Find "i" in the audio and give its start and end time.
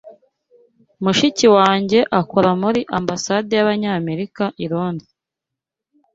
4.63-4.65